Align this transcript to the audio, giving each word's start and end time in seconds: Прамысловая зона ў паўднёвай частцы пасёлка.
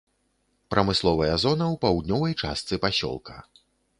Прамысловая 0.73 1.35
зона 1.43 1.67
ў 1.67 1.75
паўднёвай 1.85 2.33
частцы 2.47 2.81
пасёлка. 2.87 3.35